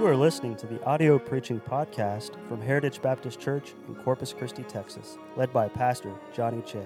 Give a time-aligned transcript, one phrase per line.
[0.00, 4.62] You are listening to the audio preaching podcast from Heritage Baptist Church in Corpus Christi,
[4.62, 6.82] Texas, led by Pastor Johnny Che.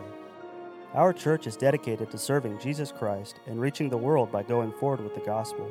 [0.95, 5.01] Our church is dedicated to serving Jesus Christ and reaching the world by going forward
[5.01, 5.71] with the gospel.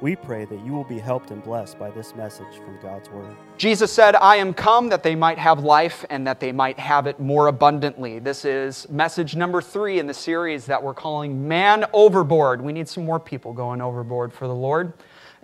[0.00, 3.36] We pray that you will be helped and blessed by this message from God's Word.
[3.58, 7.08] Jesus said, I am come that they might have life and that they might have
[7.08, 8.20] it more abundantly.
[8.20, 12.62] This is message number three in the series that we're calling Man Overboard.
[12.62, 14.92] We need some more people going overboard for the Lord.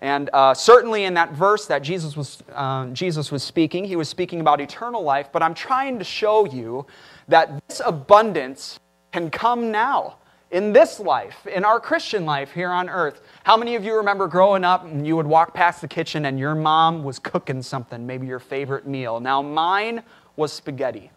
[0.02, 4.08] And uh, certainly in that verse that Jesus was, um, Jesus was speaking, he was
[4.08, 6.84] speaking about eternal life, but I'm trying to show you
[7.28, 8.80] that this abundance
[9.12, 10.16] can come now
[10.50, 13.20] in this life, in our Christian life here on earth.
[13.44, 16.36] How many of you remember growing up and you would walk past the kitchen and
[16.36, 19.20] your mom was cooking something, maybe your favorite meal?
[19.20, 20.02] Now, mine
[20.34, 21.12] was spaghetti.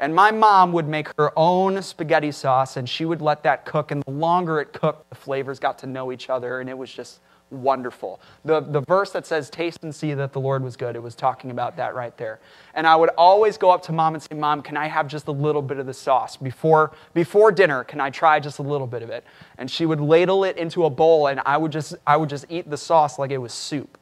[0.00, 3.90] And my mom would make her own spaghetti sauce and she would let that cook.
[3.90, 6.92] And the longer it cooked, the flavors got to know each other and it was
[6.92, 8.20] just wonderful.
[8.44, 11.14] The, the verse that says, Taste and see that the Lord was good, it was
[11.14, 12.40] talking about that right there.
[12.74, 15.28] And I would always go up to mom and say, Mom, can I have just
[15.28, 16.36] a little bit of the sauce?
[16.36, 19.24] Before, before dinner, can I try just a little bit of it?
[19.58, 22.46] And she would ladle it into a bowl, and I would just, I would just
[22.48, 23.98] eat the sauce like it was soup.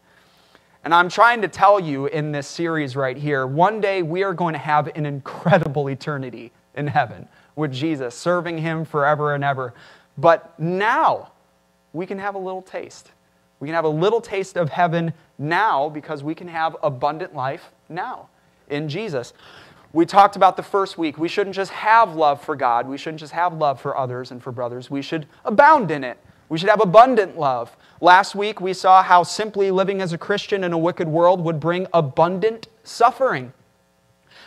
[0.84, 4.32] And I'm trying to tell you in this series right here one day we are
[4.32, 9.74] going to have an incredible eternity in heaven with Jesus, serving Him forever and ever.
[10.16, 11.32] But now
[11.92, 13.10] we can have a little taste.
[13.60, 17.70] We can have a little taste of heaven now because we can have abundant life
[17.88, 18.28] now
[18.68, 19.32] in Jesus.
[19.92, 21.16] We talked about the first week.
[21.16, 22.86] We shouldn't just have love for God.
[22.86, 24.90] We shouldn't just have love for others and for brothers.
[24.90, 26.18] We should abound in it.
[26.48, 27.76] We should have abundant love.
[28.00, 31.58] Last week, we saw how simply living as a Christian in a wicked world would
[31.58, 33.52] bring abundant suffering.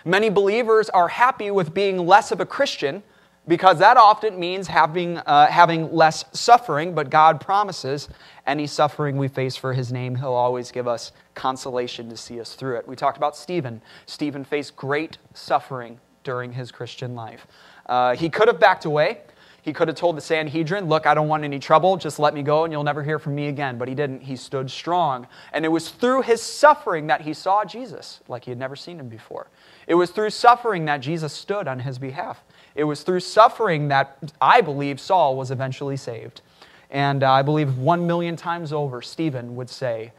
[0.05, 3.03] Many believers are happy with being less of a Christian
[3.49, 8.07] because that often means having, uh, having less suffering, but God promises
[8.45, 12.53] any suffering we face for his name, he'll always give us consolation to see us
[12.53, 12.87] through it.
[12.87, 13.81] We talked about Stephen.
[14.05, 17.47] Stephen faced great suffering during his Christian life.
[17.87, 19.21] Uh, he could have backed away.
[19.61, 21.97] He could have told the Sanhedrin, Look, I don't want any trouble.
[21.97, 23.77] Just let me go and you'll never hear from me again.
[23.77, 24.21] But he didn't.
[24.21, 25.27] He stood strong.
[25.53, 28.99] And it was through his suffering that he saw Jesus like he had never seen
[28.99, 29.47] him before.
[29.85, 32.43] It was through suffering that Jesus stood on his behalf.
[32.75, 36.41] It was through suffering that I believe Saul was eventually saved.
[36.89, 40.11] And uh, I believe one million times over, Stephen would say,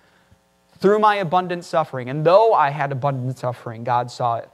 [0.79, 4.49] Through my abundant suffering, and though I had abundant suffering, God saw it.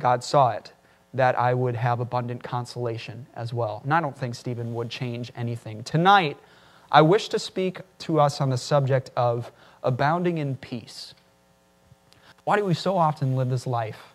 [0.00, 0.72] God saw it,
[1.12, 3.80] that I would have abundant consolation as well.
[3.84, 5.84] And I don't think Stephen would change anything.
[5.84, 6.36] Tonight,
[6.90, 9.52] I wish to speak to us on the subject of
[9.82, 11.14] abounding in peace.
[12.44, 14.13] Why do we so often live this life?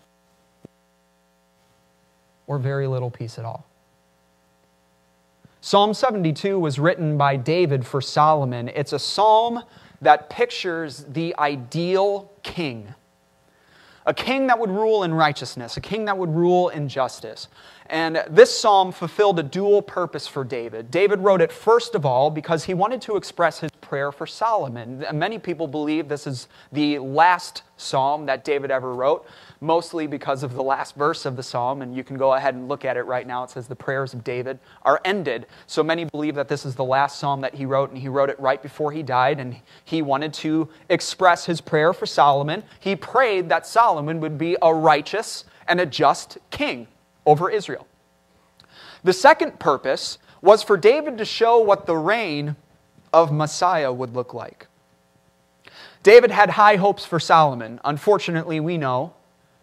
[2.49, 3.65] Or very little peace at all.
[5.61, 8.69] Psalm 72 was written by David for Solomon.
[8.69, 9.63] It's a psalm
[10.01, 12.95] that pictures the ideal king.
[14.07, 17.49] A king that would rule in righteousness, a king that would rule in justice.
[17.89, 20.91] And this psalm fulfilled a dual purpose for David.
[20.91, 25.03] David wrote it, first of all, because he wanted to express his prayer for Solomon.
[25.11, 29.25] Many people believe this is the last psalm that David ever wrote
[29.61, 32.67] mostly because of the last verse of the psalm, and you can go ahead and
[32.67, 33.44] look at it right now.
[33.44, 35.47] It says, The prayers of David are ended.
[35.66, 38.29] So many believe that this is the last psalm that he wrote, and he wrote
[38.29, 42.63] it right before he died, and he wanted to express his prayer for Solomon.
[42.79, 46.88] He prayed that Solomon would be a righteous and a just king
[47.29, 47.85] over Israel.
[49.03, 52.56] The second purpose was for David to show what the reign
[53.13, 54.66] of Messiah would look like.
[56.01, 57.79] David had high hopes for Solomon.
[57.85, 59.13] Unfortunately, we know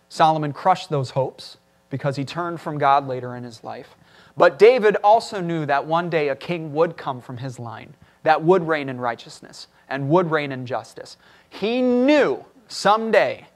[0.09, 1.57] Solomon crushed those hopes
[1.91, 3.97] because he turned from God later in his life.
[4.37, 8.45] But David also knew that one day a king would come from his line that
[8.45, 11.17] would reign in righteousness and would reign in justice.
[11.49, 13.47] He knew someday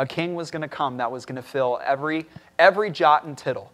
[0.00, 2.24] a king was going to come that was going to fill every,
[2.58, 3.70] every jot and tittle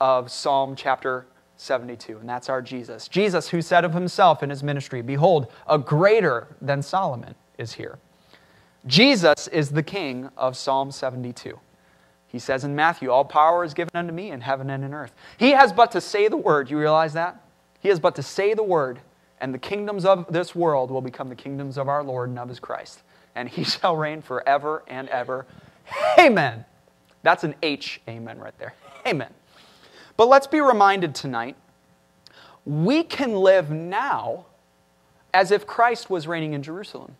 [0.00, 1.26] of Psalm chapter
[1.56, 3.08] 72, and that's our Jesus.
[3.08, 7.98] Jesus, who said of himself in his ministry, Behold, a greater than Solomon is here.
[8.86, 11.58] Jesus is the king of Psalm 72.
[12.28, 15.14] He says in Matthew, All power is given unto me in heaven and in earth.
[15.36, 16.70] He has but to say the word.
[16.70, 17.42] You realize that?
[17.80, 19.00] He has but to say the word,
[19.40, 22.48] and the kingdoms of this world will become the kingdoms of our Lord and of
[22.48, 23.02] his Christ.
[23.36, 25.46] And he shall reign forever and ever.
[26.18, 26.64] Amen.
[27.22, 28.74] That's an H, amen, right there.
[29.06, 29.32] Amen.
[30.16, 31.56] But let's be reminded tonight
[32.64, 34.46] we can live now
[35.32, 37.16] as if Christ was reigning in Jerusalem.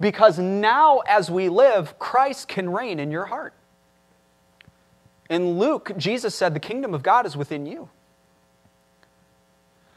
[0.00, 3.54] Because now, as we live, Christ can reign in your heart.
[5.30, 7.88] In Luke, Jesus said, The kingdom of God is within you.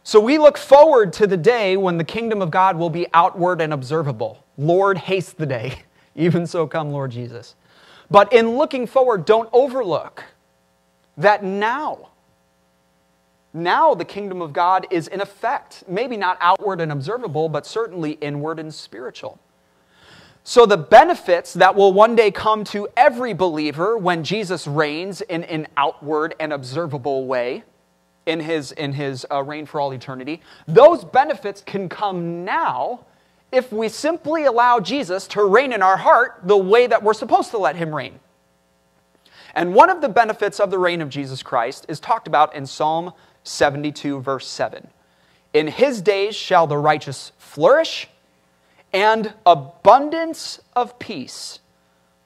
[0.04, 3.60] So we look forward to the day when the kingdom of God will be outward
[3.60, 4.44] and observable.
[4.57, 5.81] Lord, haste the day.
[6.15, 7.56] Even so, come, Lord Jesus.
[8.09, 10.24] But in looking forward, don't overlook
[11.18, 12.09] that now,
[13.54, 15.83] now the kingdom of God is in effect.
[15.88, 19.39] Maybe not outward and observable, but certainly inward and spiritual.
[20.44, 25.44] So, the benefits that will one day come to every believer when Jesus reigns in
[25.44, 27.63] an outward and observable way
[28.25, 33.01] in his, in his uh, reign for all eternity, those benefits can come now
[33.52, 37.52] if we simply allow Jesus to reign in our heart the way that we're supposed
[37.52, 38.20] to let him reign.
[39.56, 42.66] And one of the benefits of the reign of Jesus Christ is talked about in
[42.66, 43.14] Psalm
[43.44, 44.88] 72, verse 7.
[45.54, 48.10] In his days shall the righteous flourish,
[48.94, 51.60] and abundance of peace,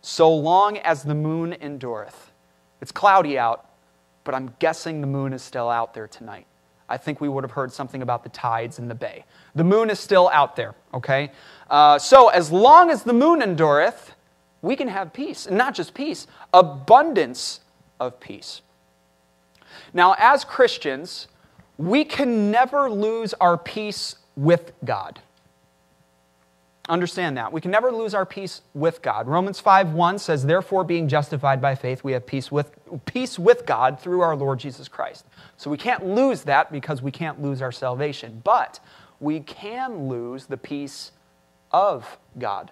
[0.01, 2.31] so long as the moon endureth.
[2.81, 3.69] It's cloudy out,
[4.23, 6.47] but I'm guessing the moon is still out there tonight.
[6.91, 9.23] I think we would have heard something about the tides in the bay.
[9.55, 11.31] The moon is still out there, okay?
[11.69, 14.13] Uh, so, as long as the moon endureth,
[14.61, 15.45] we can have peace.
[15.45, 17.61] And not just peace, abundance
[18.01, 18.61] of peace.
[19.93, 21.29] Now, as Christians,
[21.77, 25.21] we can never lose our peace with God.
[26.91, 27.53] Understand that.
[27.53, 29.25] We can never lose our peace with God.
[29.25, 32.73] Romans 5 1 says, Therefore, being justified by faith, we have peace with,
[33.05, 35.25] peace with God through our Lord Jesus Christ.
[35.55, 38.41] So we can't lose that because we can't lose our salvation.
[38.43, 38.81] But
[39.21, 41.13] we can lose the peace
[41.71, 42.71] of God.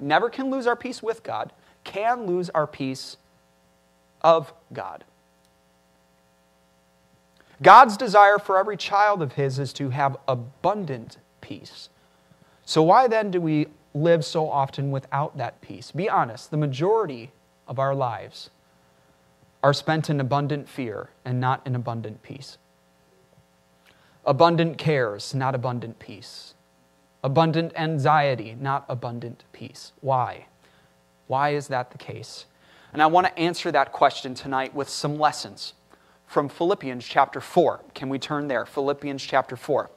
[0.00, 1.52] Never can lose our peace with God,
[1.84, 3.18] can lose our peace
[4.20, 5.04] of God.
[7.62, 11.88] God's desire for every child of His is to have abundant peace.
[12.64, 15.90] So, why then do we live so often without that peace?
[15.90, 17.32] Be honest, the majority
[17.68, 18.50] of our lives
[19.62, 22.58] are spent in abundant fear and not in abundant peace.
[24.26, 26.54] Abundant cares, not abundant peace.
[27.22, 29.92] Abundant anxiety, not abundant peace.
[30.00, 30.46] Why?
[31.26, 32.46] Why is that the case?
[32.92, 35.74] And I want to answer that question tonight with some lessons
[36.26, 37.80] from Philippians chapter 4.
[37.94, 38.66] Can we turn there?
[38.66, 39.90] Philippians chapter 4.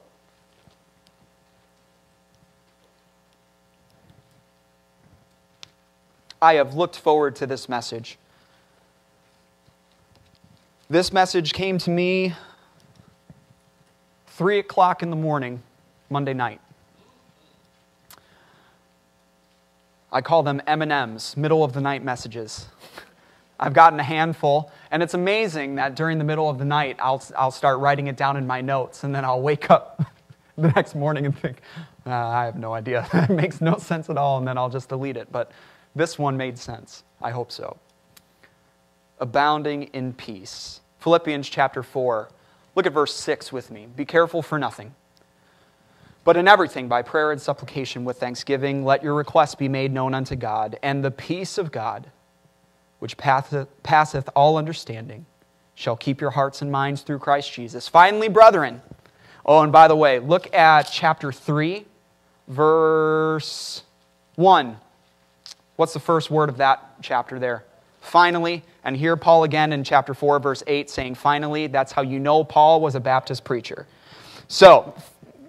[6.40, 8.18] I have looked forward to this message.
[10.88, 12.34] This message came to me
[14.28, 15.62] 3 o'clock in the morning,
[16.08, 16.60] Monday night.
[20.12, 22.66] I call them M&Ms, middle of the night messages.
[23.60, 27.22] I've gotten a handful, and it's amazing that during the middle of the night, I'll,
[27.36, 30.06] I'll start writing it down in my notes, and then I'll wake up
[30.56, 31.60] the next morning and think,
[32.06, 33.06] uh, I have no idea.
[33.12, 35.30] it makes no sense at all, and then I'll just delete it.
[35.32, 35.50] But
[35.94, 37.02] this one made sense.
[37.20, 37.76] I hope so.
[39.20, 40.80] Abounding in peace.
[41.00, 42.28] Philippians chapter 4.
[42.74, 43.88] Look at verse 6 with me.
[43.96, 44.94] Be careful for nothing.
[46.24, 50.12] But in everything, by prayer and supplication with thanksgiving, let your requests be made known
[50.14, 52.10] unto God, and the peace of God,
[52.98, 55.24] which passeth all understanding,
[55.74, 57.88] shall keep your hearts and minds through Christ Jesus.
[57.88, 58.82] Finally, brethren,
[59.46, 61.86] oh, and by the way, look at chapter 3,
[62.46, 63.84] verse
[64.34, 64.76] 1.
[65.78, 67.62] What's the first word of that chapter there?
[68.00, 72.18] Finally, and here Paul again in chapter 4, verse 8, saying, Finally, that's how you
[72.18, 73.86] know Paul was a Baptist preacher.
[74.48, 74.92] So,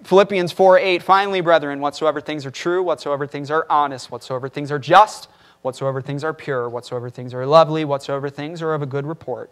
[0.04, 4.70] Philippians 4 8, finally, brethren, whatsoever things are true, whatsoever things are honest, whatsoever things
[4.70, 5.28] are just,
[5.62, 9.50] whatsoever things are pure, whatsoever things are lovely, whatsoever things are of a good report.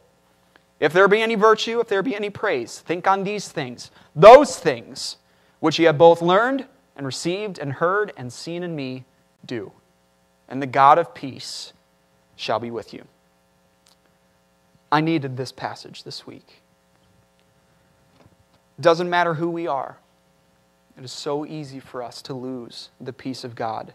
[0.78, 4.56] If there be any virtue, if there be any praise, think on these things, those
[4.56, 5.16] things
[5.58, 9.06] which ye have both learned and received and heard and seen in me,
[9.44, 9.72] do
[10.48, 11.72] and the God of peace
[12.36, 13.04] shall be with you.
[14.90, 16.62] I needed this passage this week.
[18.80, 19.98] Doesn't matter who we are,
[20.96, 23.92] it is so easy for us to lose the peace of God.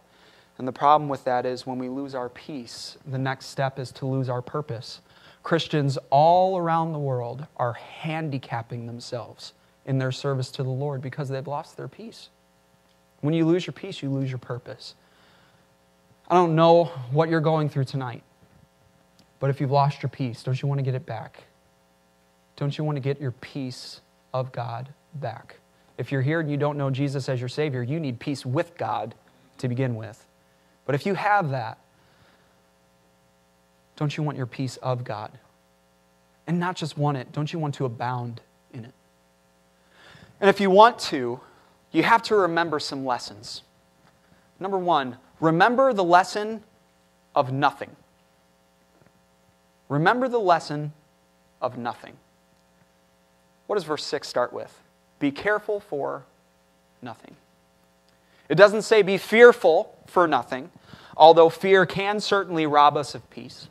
[0.58, 3.92] And the problem with that is when we lose our peace, the next step is
[3.94, 5.02] to lose our purpose.
[5.42, 9.54] Christians all around the world are handicapping themselves
[9.86, 12.30] in their service to the Lord because they've lost their peace.
[13.22, 14.96] When you lose your peace, you lose your purpose.
[16.34, 18.24] I don't know what you're going through tonight,
[19.40, 21.44] but if you've lost your peace, don't you want to get it back?
[22.56, 24.02] Don't you want to get your peace
[24.34, 25.60] of God back?
[26.00, 28.76] If you're here and you don't know Jesus as your Savior, you need peace with
[28.80, 29.14] God
[29.60, 30.26] to begin with.
[30.88, 31.78] But if you have that,
[33.96, 35.38] don't you want your peace of God?
[36.48, 38.42] And not just want it, don't you want to abound
[38.74, 38.94] in it?
[40.42, 41.40] And if you want to,
[41.92, 43.62] you have to remember some lessons.
[44.60, 46.64] Number one, Remember the lesson
[47.36, 47.94] of nothing.
[49.90, 50.94] Remember the lesson
[51.62, 52.14] of nothing.
[53.68, 54.74] What does verse 6 start with?
[55.20, 56.24] Be careful for
[57.02, 57.36] nothing.
[58.48, 60.70] It doesn't say be fearful for nothing,
[61.18, 63.68] although fear can certainly rob us of peace.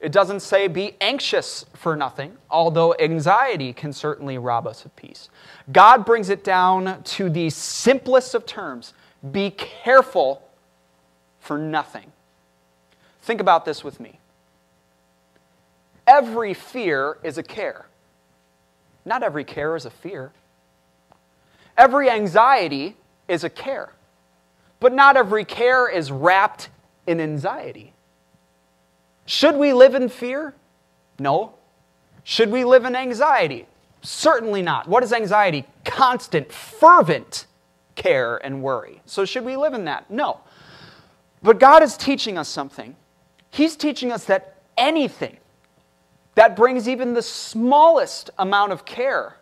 [0.00, 5.28] It doesn't say be anxious for nothing, although anxiety can certainly rob us of peace.
[5.70, 8.94] God brings it down to the simplest of terms
[9.30, 10.42] be careful
[11.40, 12.12] for nothing.
[13.22, 14.18] Think about this with me.
[16.06, 17.86] Every fear is a care.
[19.04, 20.32] Not every care is a fear.
[21.76, 22.96] Every anxiety
[23.28, 23.92] is a care.
[24.80, 26.68] But not every care is wrapped
[27.06, 27.92] in anxiety.
[29.26, 30.54] Should we live in fear?
[31.18, 31.54] No.
[32.24, 33.66] Should we live in anxiety?
[34.02, 34.88] Certainly not.
[34.88, 35.64] What is anxiety?
[35.84, 37.46] Constant, fervent
[37.94, 39.00] care and worry.
[39.06, 40.10] So, should we live in that?
[40.10, 40.40] No.
[41.42, 42.96] But God is teaching us something.
[43.50, 45.36] He's teaching us that anything
[46.34, 49.36] that brings even the smallest amount of care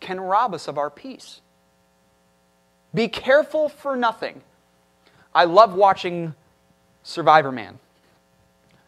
[0.00, 1.40] can rob us of our peace.
[2.94, 4.42] Be careful for nothing.
[5.34, 6.34] I love watching
[7.02, 7.78] Survivor Man.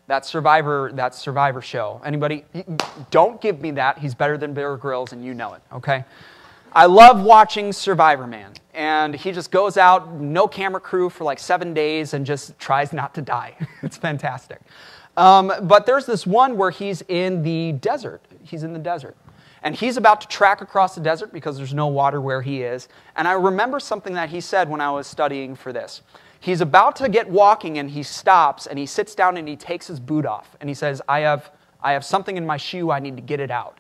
[0.09, 2.01] That Survivor, that Survivor show.
[2.05, 2.45] Anybody?
[3.11, 3.99] Don't give me that.
[3.99, 5.63] He's better than Bear Grylls, and you know it.
[5.73, 6.05] Okay.
[6.73, 11.39] I love watching Survivor Man, and he just goes out, no camera crew for like
[11.39, 13.57] seven days, and just tries not to die.
[13.83, 14.61] it's fantastic.
[15.17, 18.23] Um, but there's this one where he's in the desert.
[18.43, 19.17] He's in the desert.
[19.63, 22.89] And he's about to track across the desert because there's no water where he is.
[23.15, 26.03] And I remember something that he said when I was studying for this.
[26.41, 29.87] He's about to get walking and he stops and he sits down and he takes
[29.87, 30.57] his boot off.
[30.61, 33.39] And he says, I have, I have something in my shoe, I need to get
[33.39, 33.79] it out.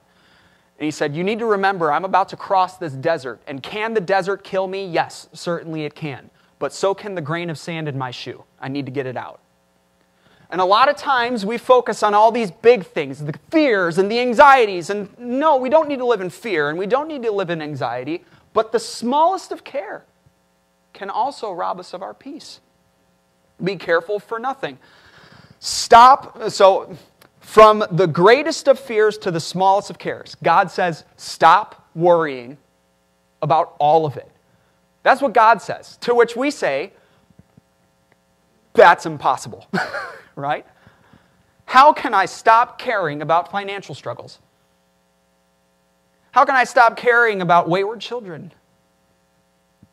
[0.78, 3.40] And he said, You need to remember, I'm about to cross this desert.
[3.46, 4.86] And can the desert kill me?
[4.86, 6.30] Yes, certainly it can.
[6.58, 8.44] But so can the grain of sand in my shoe.
[8.60, 9.40] I need to get it out.
[10.52, 14.10] And a lot of times we focus on all these big things, the fears and
[14.12, 14.90] the anxieties.
[14.90, 17.48] And no, we don't need to live in fear and we don't need to live
[17.48, 18.22] in anxiety.
[18.52, 20.04] But the smallest of care
[20.92, 22.60] can also rob us of our peace.
[23.64, 24.78] Be careful for nothing.
[25.58, 26.50] Stop.
[26.50, 26.96] So,
[27.42, 32.56] from the greatest of fears to the smallest of cares, God says, stop worrying
[33.42, 34.30] about all of it.
[35.02, 35.98] That's what God says.
[36.02, 36.92] To which we say,
[38.74, 39.66] that's impossible.
[40.36, 40.64] right?
[41.66, 44.38] How can I stop caring about financial struggles?
[46.30, 48.52] How can I stop caring about wayward children?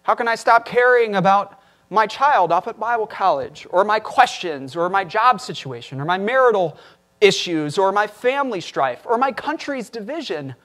[0.03, 4.75] How can I stop caring about my child off at Bible college, or my questions,
[4.75, 6.77] or my job situation, or my marital
[7.21, 10.55] issues, or my family strife, or my country's division?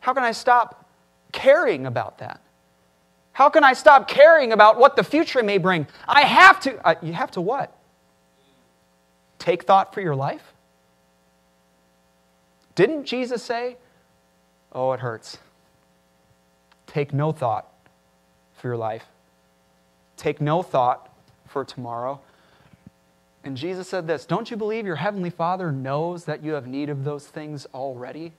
[0.00, 0.88] How can I stop
[1.32, 2.40] caring about that?
[3.32, 5.86] How can I stop caring about what the future may bring?
[6.08, 6.86] I have to.
[6.86, 7.76] Uh, you have to what?
[9.46, 10.52] take thought for your life?
[12.74, 13.76] Didn't Jesus say,
[14.72, 15.38] Oh, it hurts?
[16.86, 17.72] Take no thought
[18.54, 19.04] for your life.
[20.16, 21.14] Take no thought
[21.46, 22.20] for tomorrow.
[23.46, 26.90] And Jesus said this Don't you believe your heavenly Father knows that you have need
[26.90, 28.32] of those things already?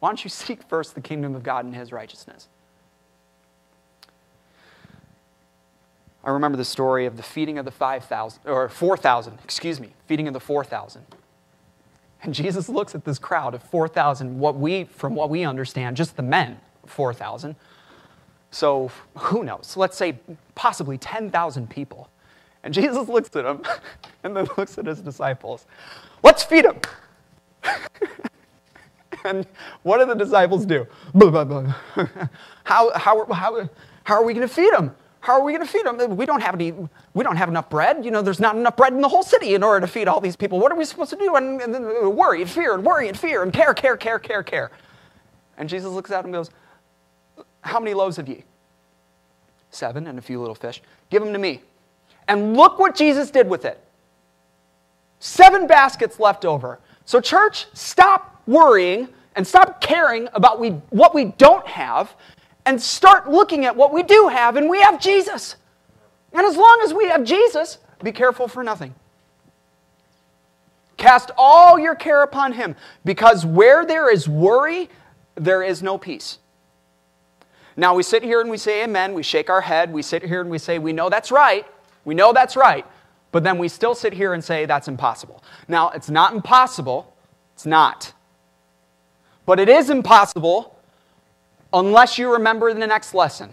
[0.00, 2.48] Why don't you seek first the kingdom of God and his righteousness?
[6.24, 10.26] I remember the story of the feeding of the 5,000, or 4,000, excuse me, feeding
[10.26, 11.02] of the 4,000.
[12.24, 16.16] And Jesus looks at this crowd of 4,000, what we, from what we understand, just
[16.16, 17.54] the men, 4,000.
[18.50, 19.76] So who knows?
[19.76, 20.18] Let's say
[20.54, 22.08] possibly 10,000 people.
[22.64, 23.62] And Jesus looks at them
[24.24, 25.66] and then looks at his disciples.
[26.22, 26.80] Let's feed them.
[29.24, 29.46] and
[29.82, 30.86] what do the disciples do?
[32.64, 33.68] how, how, how,
[34.04, 34.94] how are we going to feed them?
[35.20, 36.16] How are we going to feed them?
[36.16, 36.74] We don't have any,
[37.14, 38.04] we don't have enough bread.
[38.04, 40.20] You know, there's not enough bread in the whole city in order to feed all
[40.20, 40.58] these people.
[40.58, 41.36] What are we supposed to do?
[41.36, 44.42] And, and uh, worry and fear and worry and fear and care, care, care, care,
[44.42, 44.72] care.
[45.56, 46.50] And Jesus looks at him and goes,
[47.60, 48.42] How many loaves have ye?
[49.70, 50.82] Seven and a few little fish.
[51.08, 51.62] Give them to me.
[52.28, 53.82] And look what Jesus did with it.
[55.18, 56.78] Seven baskets left over.
[57.04, 62.14] So, church, stop worrying and stop caring about we, what we don't have
[62.66, 65.56] and start looking at what we do have, and we have Jesus.
[66.32, 68.94] And as long as we have Jesus, be careful for nothing.
[70.96, 74.88] Cast all your care upon Him, because where there is worry,
[75.34, 76.38] there is no peace.
[77.76, 80.40] Now we sit here and we say amen, we shake our head, we sit here
[80.40, 81.66] and we say, we know that's right,
[82.04, 82.86] we know that's right,
[83.30, 85.42] but then we still sit here and say that's impossible.
[85.68, 87.14] Now, it's not impossible,
[87.54, 88.12] it's not.
[89.46, 90.78] But it is impossible
[91.72, 93.52] unless you remember the next lesson.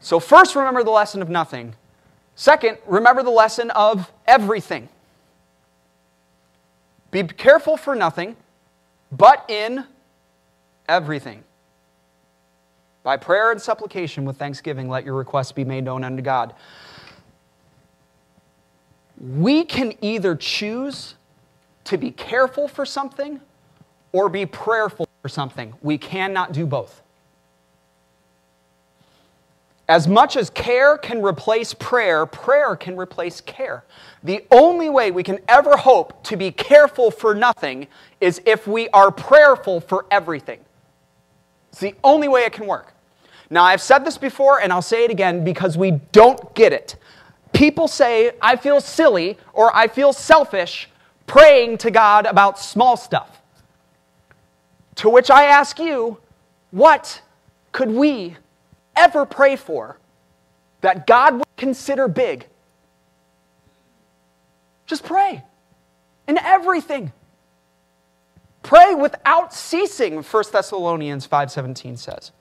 [0.00, 1.74] So, first, remember the lesson of nothing.
[2.34, 4.88] Second, remember the lesson of everything.
[7.10, 8.36] Be careful for nothing,
[9.10, 9.84] but in
[10.88, 11.44] everything.
[13.02, 16.54] By prayer and supplication with thanksgiving, let your requests be made known unto God.
[19.20, 21.14] We can either choose
[21.84, 23.40] to be careful for something
[24.12, 25.74] or be prayerful for something.
[25.82, 27.02] We cannot do both.
[29.88, 33.84] As much as care can replace prayer, prayer can replace care.
[34.22, 37.88] The only way we can ever hope to be careful for nothing
[38.20, 40.60] is if we are prayerful for everything.
[41.72, 42.92] It's the only way it can work.
[43.50, 46.96] Now, I've said this before and I'll say it again because we don't get it.
[47.52, 50.88] People say, I feel silly or I feel selfish
[51.26, 53.40] praying to God about small stuff.
[54.96, 56.18] To which I ask you,
[56.70, 57.20] what
[57.72, 58.36] could we
[58.96, 59.98] ever pray for
[60.82, 62.46] that God would consider big?
[64.86, 65.42] Just pray
[66.28, 67.12] in everything.
[68.72, 72.32] Pray without ceasing, 1 Thessalonians 5:17 says.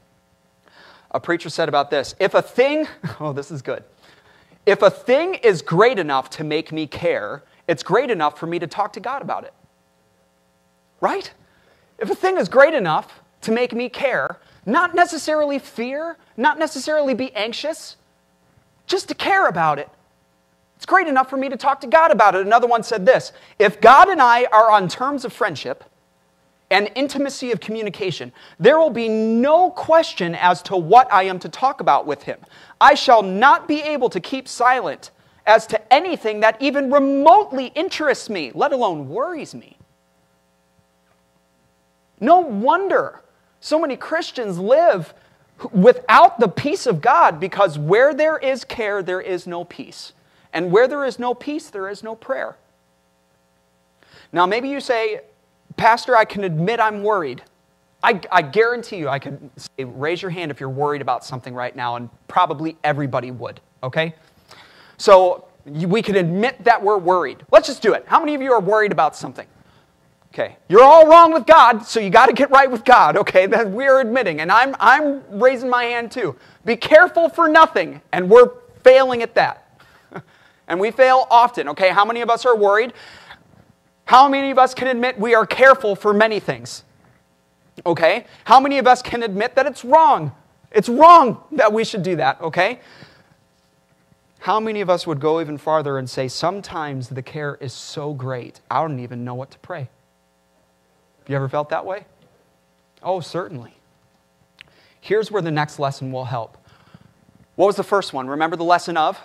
[1.14, 2.88] A preacher said about this, if a thing,
[3.20, 3.84] oh this is good.
[4.66, 8.60] If a thing is great enough to make me care, it's great enough for me
[8.60, 9.54] to talk to God about it.
[11.02, 11.34] Right?
[12.00, 17.14] If a thing is great enough to make me care, not necessarily fear, not necessarily
[17.14, 17.98] be anxious,
[18.88, 19.90] just to care about it,
[20.78, 22.46] it's great enough for me to talk to God about it.
[22.46, 25.84] Another one said this If God and I are on terms of friendship
[26.72, 31.50] and intimacy of communication, there will be no question as to what I am to
[31.50, 32.40] talk about with Him.
[32.80, 35.12] I shall not be able to keep silent
[35.46, 39.78] as to anything that even remotely interests me, let alone worries me.
[42.20, 43.22] No wonder
[43.60, 45.14] so many Christians live
[45.72, 50.14] without the peace of God because where there is care, there is no peace.
[50.54, 52.56] And where there is no peace, there is no prayer.
[54.32, 55.22] Now, maybe you say,
[55.78, 57.44] Pastor, I can admit I'm worried.
[58.04, 61.54] I, I, guarantee you, I could say, raise your hand if you're worried about something
[61.54, 64.16] right now, and probably everybody would, okay?
[64.98, 67.46] So we can admit that we're worried.
[67.52, 68.04] Let's just do it.
[68.08, 69.48] How many of you are worried about something?
[70.34, 73.18] Okay, you're all wrong with God, so you got to get right with God.
[73.18, 76.36] Okay, that we're admitting, and I'm I'm raising my hand too.
[76.66, 78.50] Be careful for nothing, and we're
[78.82, 79.78] failing at that,
[80.68, 81.68] and we fail often.
[81.70, 82.94] Okay, how many of us are worried?
[84.12, 86.84] How many of us can admit we are careful for many things?
[87.86, 90.34] Okay, how many of us can admit that it's wrong?
[90.70, 92.42] It's wrong that we should do that.
[92.42, 92.82] Okay.
[94.40, 98.14] How many of us would go even farther and say, sometimes the care is so
[98.14, 99.88] great, I don't even know what to pray?
[101.20, 102.06] Have You ever felt that way?
[103.02, 103.76] Oh, certainly.
[105.00, 106.58] Here's where the next lesson will help.
[107.56, 108.28] What was the first one?
[108.28, 109.18] Remember the lesson of?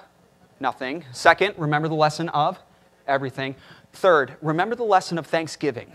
[0.61, 1.05] Nothing.
[1.11, 2.61] Second, remember the lesson of?
[3.09, 3.57] Everything.
[3.97, 5.93] Third, remember the lesson of thanksgiving.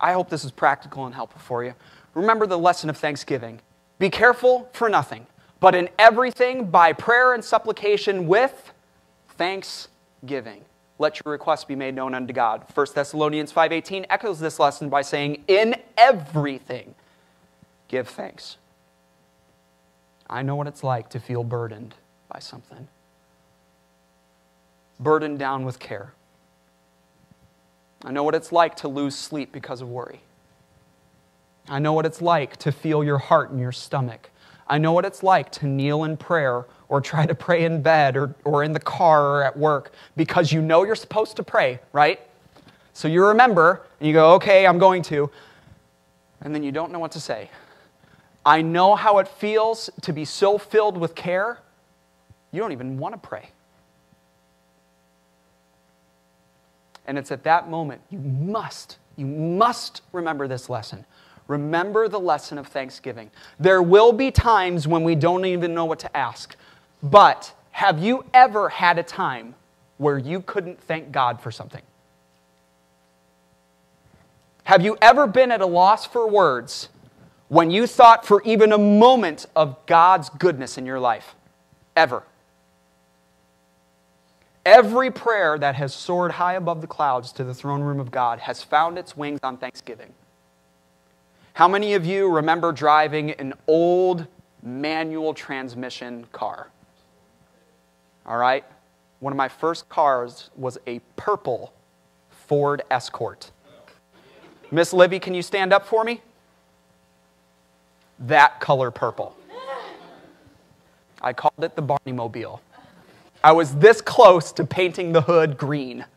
[0.00, 1.74] I hope this is practical and helpful for you.
[2.14, 3.60] Remember the lesson of thanksgiving.
[3.98, 5.26] Be careful for nothing,
[5.60, 8.72] but in everything by prayer and supplication with
[9.30, 10.64] thanksgiving
[10.98, 12.64] let your requests be made known unto God.
[12.72, 16.94] 1 Thessalonians 5:18 echoes this lesson by saying, "In everything
[17.88, 18.56] give thanks."
[20.30, 21.94] I know what it's like to feel burdened
[22.28, 22.88] by something.
[25.00, 26.14] Burdened down with care.
[28.04, 30.20] I know what it's like to lose sleep because of worry.
[31.68, 34.30] I know what it's like to feel your heart in your stomach.
[34.66, 38.16] I know what it's like to kneel in prayer or try to pray in bed
[38.16, 41.80] or, or in the car or at work because you know you're supposed to pray,
[41.92, 42.20] right?
[42.92, 45.30] So you remember and you go, okay, I'm going to.
[46.42, 47.50] And then you don't know what to say.
[48.44, 51.58] I know how it feels to be so filled with care,
[52.52, 53.48] you don't even want to pray.
[57.06, 61.04] And it's at that moment you must, you must remember this lesson.
[61.46, 63.30] Remember the lesson of thanksgiving.
[63.60, 66.56] There will be times when we don't even know what to ask.
[67.02, 69.54] But have you ever had a time
[69.98, 71.82] where you couldn't thank God for something?
[74.64, 76.88] Have you ever been at a loss for words
[77.48, 81.34] when you thought for even a moment of God's goodness in your life?
[81.94, 82.22] Ever.
[84.64, 88.38] Every prayer that has soared high above the clouds to the throne room of God
[88.38, 90.12] has found its wings on Thanksgiving.
[91.52, 94.26] How many of you remember driving an old
[94.62, 96.70] manual transmission car?
[98.26, 98.64] All right?
[99.20, 101.72] One of my first cars was a purple
[102.30, 103.50] Ford Escort.
[104.70, 106.22] Miss Libby, can you stand up for me?
[108.18, 109.36] That color purple.
[111.20, 112.60] I called it the Barney Mobile.
[113.44, 116.04] I was this close to painting the hood green.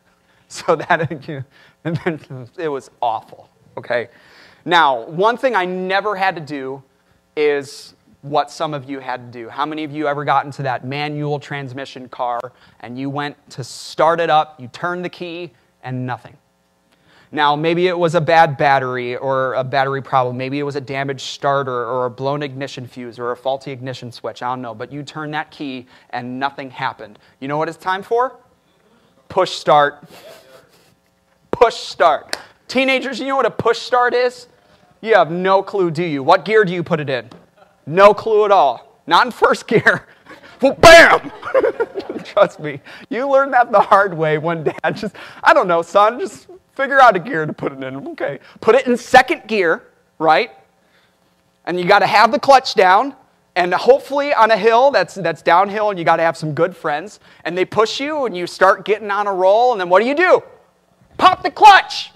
[0.50, 1.10] So that,
[1.84, 4.08] and then it was awful, okay?
[4.64, 6.82] Now, one thing I never had to do
[7.36, 9.50] is what some of you had to do.
[9.50, 12.40] How many of you ever got into that manual transmission car
[12.80, 16.34] and you went to start it up, you turned the key, and nothing?
[17.30, 20.36] Now, maybe it was a bad battery or a battery problem.
[20.38, 24.10] Maybe it was a damaged starter or a blown ignition fuse or a faulty ignition
[24.10, 24.42] switch.
[24.42, 24.74] I don't know.
[24.74, 27.18] But you turn that key and nothing happened.
[27.40, 28.36] You know what it's time for?
[29.28, 30.08] Push start.
[31.50, 32.38] Push start.
[32.66, 34.48] Teenagers, you know what a push start is?
[35.00, 36.22] You have no clue, do you?
[36.22, 37.28] What gear do you put it in?
[37.86, 39.00] No clue at all.
[39.06, 40.06] Not in first gear.
[40.60, 41.30] Well, bam!
[42.24, 44.96] Trust me, you learned that the hard way one dad.
[44.96, 48.08] Just, I don't know, son, just figure out a gear to put it in.
[48.08, 48.38] Okay.
[48.60, 49.82] Put it in second gear,
[50.18, 50.50] right?
[51.64, 53.14] And you got to have the clutch down.
[53.56, 56.76] And hopefully on a hill that's, that's downhill, and you got to have some good
[56.76, 57.18] friends.
[57.44, 59.72] And they push you, and you start getting on a roll.
[59.72, 60.42] And then what do you do?
[61.16, 62.12] Pop the clutch.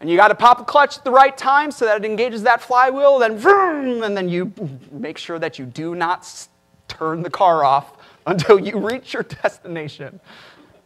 [0.00, 2.42] And you got to pop the clutch at the right time so that it engages
[2.42, 4.52] that flywheel, then vroom, and then you
[4.90, 6.48] make sure that you do not
[6.88, 10.20] turn the car off until you reach your destination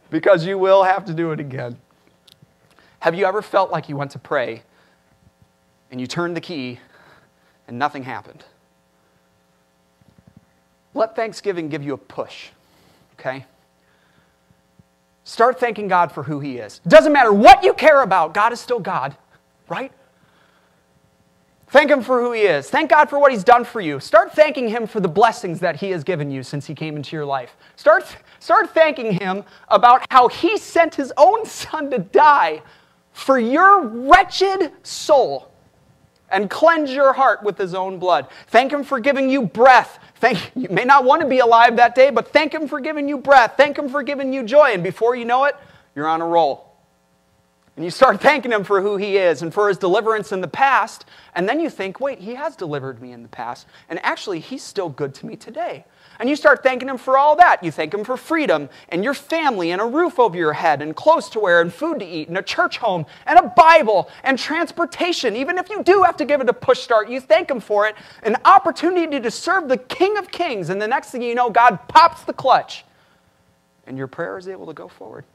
[0.09, 1.77] because you will have to do it again.
[2.99, 4.63] Have you ever felt like you went to pray
[5.91, 6.79] and you turned the key
[7.67, 8.43] and nothing happened?
[10.93, 12.49] Let Thanksgiving give you a push,
[13.19, 13.45] okay?
[15.25, 16.79] Start thanking God for who He is.
[16.87, 19.15] Doesn't matter what you care about, God is still God,
[19.67, 19.91] right?
[21.75, 22.69] Thank Him for who He is.
[22.69, 23.99] Thank God for what He's done for you.
[23.99, 27.17] Start thanking Him for the blessings that He has given you since He came into
[27.17, 27.57] your life.
[27.75, 32.61] Start, start thanking Him about how He sent His own Son to die
[33.11, 35.51] for your wretched soul
[36.29, 38.29] and cleanse your heart with His own blood.
[38.47, 41.93] Thank Him for giving you breath Thank, you may not want to be alive that
[41.93, 43.55] day, but thank Him for giving you breath.
[43.57, 44.71] Thank Him for giving you joy.
[44.71, 45.57] And before you know it,
[45.93, 46.64] you're on a roll.
[47.75, 50.47] And you start thanking Him for who He is and for His deliverance in the
[50.47, 51.05] past.
[51.33, 53.67] And then you think, wait, He has delivered me in the past.
[53.89, 55.83] And actually, He's still good to me today.
[56.17, 57.61] And you start thanking Him for all that.
[57.61, 60.95] You thank Him for freedom and your family and a roof over your head and
[60.95, 64.39] clothes to wear and food to eat and a church home and a Bible and
[64.39, 65.35] transportation.
[65.35, 67.87] Even if you do have to give it a push start, you thank Him for
[67.87, 67.95] it.
[68.23, 70.69] An opportunity to serve the King of Kings.
[70.69, 72.85] And the next thing you know, God pops the clutch
[73.85, 75.25] and your prayer is able to go forward.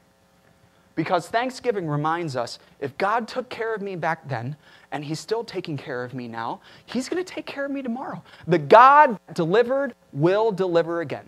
[0.95, 4.55] Because Thanksgiving reminds us if God took care of me back then,
[4.91, 7.81] and He's still taking care of me now, He's going to take care of me
[7.81, 8.21] tomorrow.
[8.47, 11.27] The God that delivered will deliver again.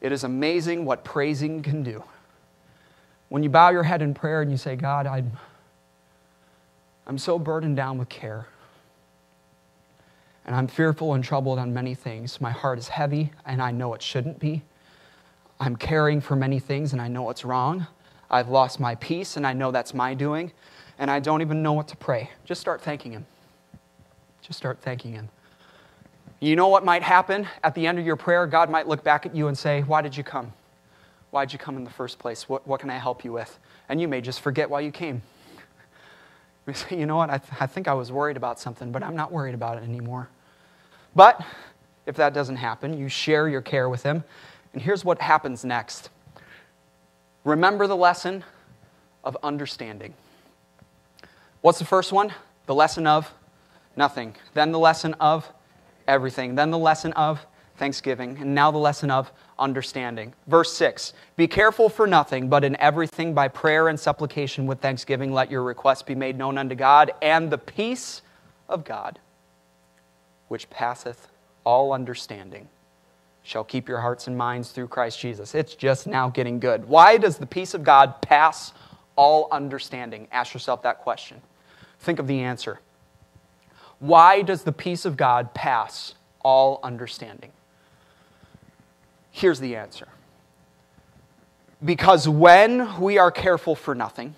[0.00, 2.04] It is amazing what praising can do.
[3.28, 5.32] When you bow your head in prayer and you say, God, I'm,
[7.06, 8.46] I'm so burdened down with care.
[10.44, 12.40] And I'm fearful and troubled on many things.
[12.40, 14.62] My heart is heavy, and I know it shouldn't be.
[15.58, 17.86] I'm caring for many things, and I know it's wrong.
[18.30, 20.52] I've lost my peace, and I know that's my doing
[20.98, 22.30] and I don't even know what to pray.
[22.44, 23.26] Just start thanking Him.
[24.42, 25.28] Just start thanking Him.
[26.40, 28.46] You know what might happen at the end of your prayer?
[28.46, 30.52] God might look back at you and say, Why did you come?
[31.30, 32.48] Why did you come in the first place?
[32.48, 33.58] What, what can I help you with?
[33.88, 35.22] And you may just forget why you came.
[36.66, 37.30] You say, You know what?
[37.30, 39.84] I, th- I think I was worried about something, but I'm not worried about it
[39.84, 40.28] anymore.
[41.14, 41.40] But
[42.06, 44.24] if that doesn't happen, you share your care with Him.
[44.76, 46.10] And here's what happens next
[47.44, 48.44] remember the lesson
[49.24, 50.12] of understanding.
[51.62, 52.34] What's the first one?
[52.66, 53.32] The lesson of
[53.96, 54.36] nothing.
[54.52, 55.50] Then the lesson of
[56.06, 56.56] everything.
[56.56, 57.46] Then the lesson of
[57.78, 58.36] thanksgiving.
[58.38, 60.34] And now the lesson of understanding.
[60.46, 65.32] Verse 6 Be careful for nothing, but in everything by prayer and supplication with thanksgiving,
[65.32, 68.20] let your requests be made known unto God, and the peace
[68.68, 69.20] of God,
[70.48, 71.28] which passeth
[71.64, 72.68] all understanding,
[73.46, 75.54] shall keep your hearts and minds through Christ Jesus.
[75.54, 76.88] It's just now getting good.
[76.88, 78.72] Why does the peace of God pass
[79.14, 80.26] all understanding?
[80.32, 81.40] Ask yourself that question.
[82.00, 82.80] Think of the answer.
[84.00, 87.52] Why does the peace of God pass all understanding?
[89.30, 90.08] Here's the answer.
[91.84, 94.34] Because when we are careful for nothing,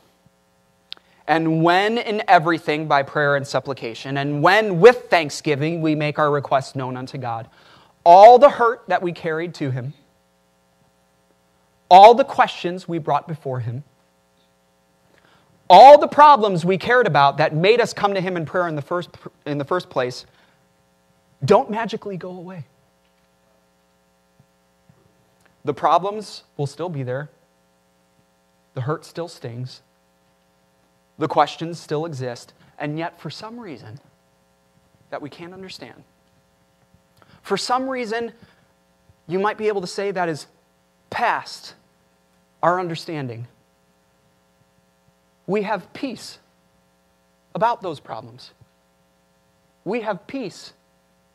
[1.27, 6.31] and when in everything by prayer and supplication, and when with thanksgiving we make our
[6.31, 7.49] requests known unto God,
[8.09, 9.93] all the hurt that we carried to Him,
[11.91, 13.85] all the questions we brought before Him,
[15.69, 18.77] all the problems we cared about that made us come to Him in prayer in
[18.77, 19.11] the first,
[19.45, 20.25] in the first place
[21.45, 22.65] don't magically go away.
[25.67, 27.29] The problems will still be there,
[28.73, 29.83] the hurt still stings,
[31.19, 34.01] the questions still exist, and yet for some reason
[35.11, 36.05] that we can't understand,
[37.49, 38.33] for some reason,
[39.27, 40.47] you might be able to say that is
[41.09, 41.75] past
[42.63, 43.47] our understanding
[45.47, 46.39] we have peace
[47.55, 48.53] about those problems.
[49.85, 50.75] we have peace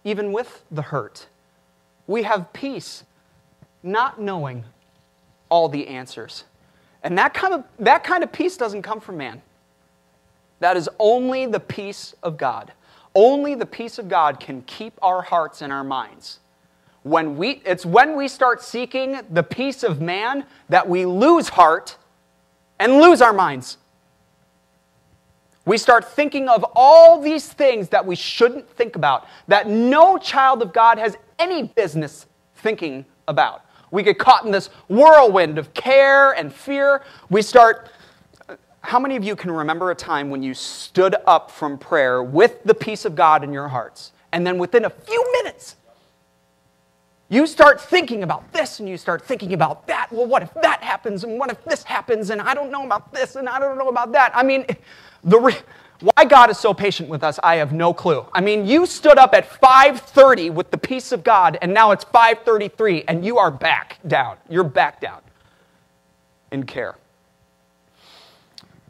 [0.03, 1.25] even with the hurt.
[2.05, 3.03] We have peace
[3.81, 4.65] not knowing
[5.49, 6.43] all the answers.
[7.01, 9.41] And that kind of, that kind of peace doesn't come from man.
[10.59, 12.71] That is only the peace of God.
[13.15, 16.39] Only the peace of God can keep our hearts and our minds.
[17.03, 21.97] When we, it's when we start seeking the peace of man that we lose heart
[22.79, 23.77] and lose our minds.
[25.65, 30.61] We start thinking of all these things that we shouldn't think about, that no child
[30.61, 33.63] of God has any business thinking about.
[33.91, 37.03] We get caught in this whirlwind of care and fear.
[37.29, 37.89] We start.
[38.83, 42.63] How many of you can remember a time when you stood up from prayer with
[42.63, 45.77] the peace of God in your hearts, and then within a few minutes,
[47.29, 50.11] you start thinking about this and you start thinking about that.
[50.11, 51.23] Well, what if that happens?
[51.23, 52.29] And what if this happens?
[52.29, 54.31] And I don't know about this and I don't know about that.
[54.35, 54.65] I mean,
[55.23, 55.57] the re-
[56.01, 58.25] why God is so patient with us, I have no clue.
[58.33, 62.03] I mean, you stood up at 5:30 with the peace of God, and now it's
[62.03, 64.35] 5:33, and you are back down.
[64.49, 65.21] You're back down
[66.51, 66.95] in care.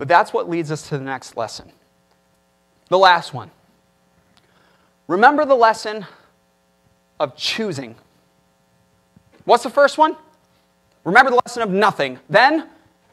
[0.03, 1.71] But that's what leads us to the next lesson.
[2.89, 3.51] The last one.
[5.07, 6.05] Remember the lesson
[7.21, 7.95] of choosing.
[9.45, 10.17] What's the first one?
[11.05, 12.67] Remember the lesson of nothing, then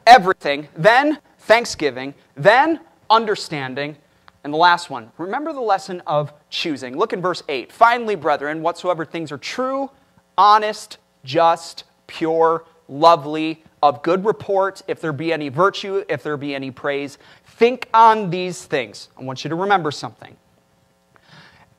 [0.05, 3.95] everything, then thanksgiving, then understanding.
[4.43, 6.97] And the last one, remember the lesson of choosing.
[6.97, 7.71] Look in verse 8.
[7.71, 9.89] Finally, brethren, whatsoever things are true,
[10.37, 16.53] honest, just, pure, lovely, of good report, if there be any virtue, if there be
[16.53, 19.09] any praise, think on these things.
[19.17, 20.35] I want you to remember something.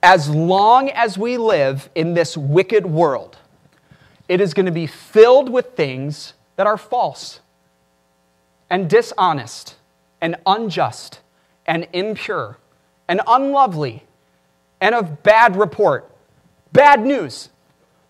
[0.02, 3.38] As long as we live in this wicked world,
[4.28, 7.40] it is going to be filled with things that are false
[8.68, 9.76] and dishonest
[10.20, 11.20] and unjust
[11.66, 12.58] and impure
[13.08, 14.02] and unlovely
[14.80, 16.10] and of bad report.
[16.72, 17.50] Bad news.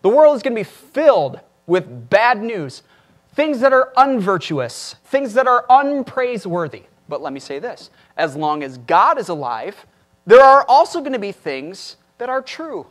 [0.01, 2.83] The world is going to be filled with bad news,
[3.33, 6.83] things that are unvirtuous, things that are unpraiseworthy.
[7.09, 9.85] But let me say this as long as God is alive,
[10.25, 12.87] there are also going to be things that are true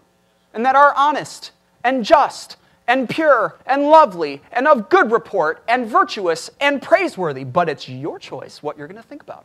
[0.52, 1.52] and that are honest
[1.82, 7.44] and just and pure and lovely and of good report and virtuous and praiseworthy.
[7.44, 9.44] But it's your choice what you're going to think about.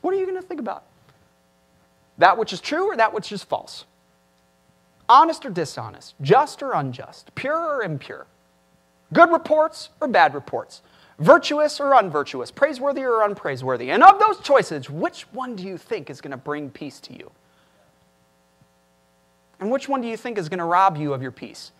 [0.00, 0.84] What are you going to think about?
[2.18, 3.84] That which is true or that which is false?
[5.08, 6.14] Honest or dishonest?
[6.20, 7.34] Just or unjust?
[7.34, 8.26] Pure or impure?
[9.12, 10.82] Good reports or bad reports?
[11.18, 12.50] Virtuous or unvirtuous?
[12.50, 13.88] Praiseworthy or unpraiseworthy?
[13.88, 17.12] And of those choices, which one do you think is going to bring peace to
[17.12, 17.30] you?
[19.58, 21.72] And which one do you think is going to rob you of your peace?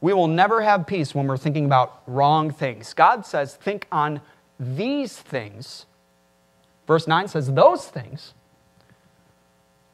[0.00, 2.92] We will never have peace when we're thinking about wrong things.
[2.92, 4.20] God says, think on
[4.58, 5.86] these things.
[6.86, 8.34] Verse 9 says, those things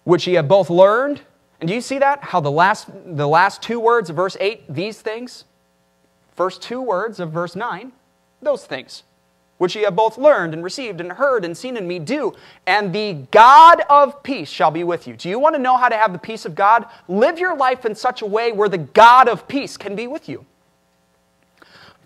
[0.05, 1.20] which ye have both learned.
[1.61, 2.23] And do you see that?
[2.23, 5.44] How the last, the last two words of verse 8, these things,
[6.35, 7.92] first two words of verse 9,
[8.40, 9.03] those things
[9.61, 12.33] which ye have both learned and received and heard and seen in me do,
[12.66, 15.14] and the God of peace shall be with you.
[15.14, 16.87] Do you want to know how to have the peace of God?
[17.09, 20.31] Live your life in such a way where the God of peace can be with
[20.31, 20.46] you.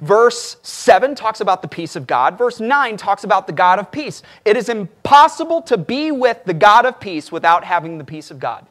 [0.00, 2.36] Verse 7 talks about the peace of God.
[2.36, 4.24] Verse 9 talks about the God of peace.
[4.44, 8.40] It is impossible to be with the God of peace without having the peace of
[8.40, 8.66] God.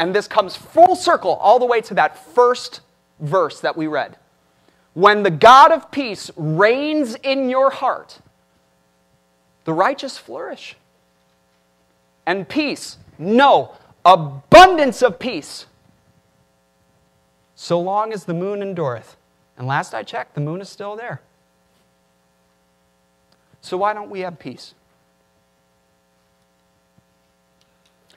[0.00, 2.80] And this comes full circle all the way to that first
[3.20, 4.16] verse that we read.
[4.94, 8.18] When the God of peace reigns in your heart,
[9.64, 10.74] the righteous flourish.
[12.24, 15.66] And peace, no, abundance of peace,
[17.54, 19.18] so long as the moon endureth.
[19.58, 21.20] And last I checked, the moon is still there.
[23.60, 24.72] So why don't we have peace?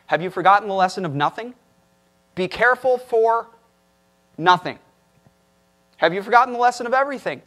[0.06, 1.56] Have you forgotten the lesson of nothing?
[2.36, 3.48] Be careful for
[4.38, 4.80] nothing.
[5.98, 7.42] Have you forgotten the lesson of everything?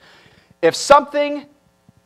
[0.63, 1.47] If something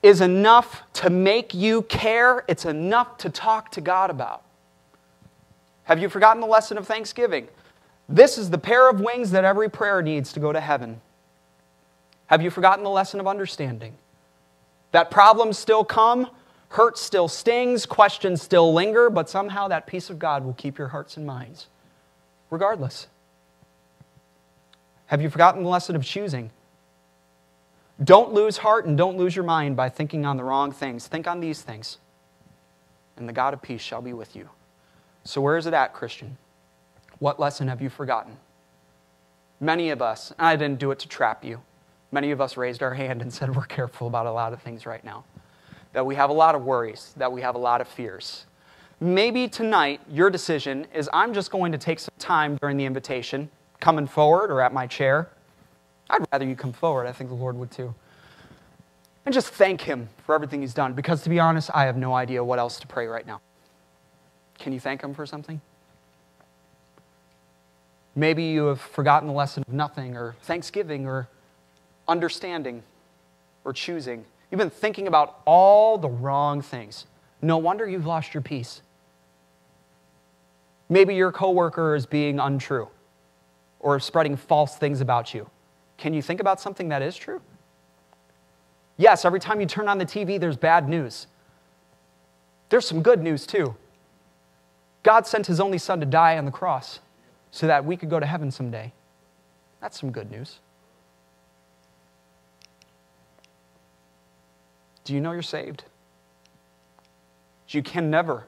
[0.02, 4.42] is enough to make you care, it's enough to talk to God about.
[5.84, 7.48] Have you forgotten the lesson of thanksgiving?
[8.08, 11.00] This is the pair of wings that every prayer needs to go to heaven.
[12.26, 13.94] Have you forgotten the lesson of understanding?
[14.92, 16.28] That problems still come,
[16.70, 20.88] hurt still stings, questions still linger, but somehow that peace of God will keep your
[20.88, 21.66] hearts and minds,
[22.50, 23.06] regardless.
[25.06, 26.50] Have you forgotten the lesson of choosing?
[28.02, 31.06] Don't lose heart and don't lose your mind by thinking on the wrong things.
[31.06, 31.98] Think on these things,
[33.16, 34.48] and the God of peace shall be with you.
[35.24, 36.38] So, where is it at, Christian?
[37.18, 38.36] What lesson have you forgotten?
[39.60, 41.60] Many of us, and I didn't do it to trap you.
[42.10, 44.86] Many of us raised our hand and said we're careful about a lot of things
[44.86, 45.24] right now.
[45.92, 48.46] That we have a lot of worries, that we have a lot of fears,
[49.02, 53.48] Maybe tonight your decision is I'm just going to take some time during the invitation,
[53.80, 55.30] coming forward or at my chair.
[56.10, 57.06] I'd rather you come forward.
[57.06, 57.94] I think the Lord would too.
[59.24, 62.12] And just thank Him for everything He's done, because to be honest, I have no
[62.14, 63.40] idea what else to pray right now.
[64.58, 65.62] Can you thank Him for something?
[68.14, 71.26] Maybe you have forgotten the lesson of nothing, or thanksgiving, or
[72.06, 72.82] understanding,
[73.64, 74.26] or choosing.
[74.50, 77.06] You've been thinking about all the wrong things.
[77.40, 78.82] No wonder you've lost your peace.
[80.90, 82.88] Maybe your coworker is being untrue
[83.78, 85.48] or spreading false things about you.
[85.96, 87.40] Can you think about something that is true?
[88.98, 91.28] Yes, every time you turn on the TV, there's bad news.
[92.68, 93.74] There's some good news too.
[95.02, 97.00] God sent his only son to die on the cross
[97.50, 98.92] so that we could go to heaven someday.
[99.80, 100.58] That's some good news.
[105.04, 105.84] Do you know you're saved?
[107.68, 108.44] You can never,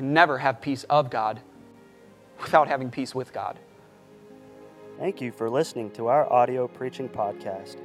[0.00, 1.42] can never have peace of God
[2.40, 3.58] without having peace with God.
[4.98, 7.76] Thank you for listening to our audio preaching podcast.